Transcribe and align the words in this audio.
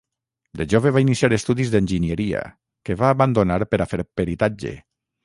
De 0.59 0.65
jove 0.73 0.91
va 0.95 1.01
iniciar 1.03 1.29
estudis 1.37 1.69
d'enginyeria, 1.75 2.41
que 2.89 2.97
va 3.03 3.13
abandonar 3.17 3.59
per 3.75 3.81
a 3.83 3.89
fer 3.93 4.05
peritatge. 4.21 4.73